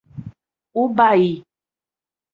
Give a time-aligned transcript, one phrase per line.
[0.81, 1.27] Ubaí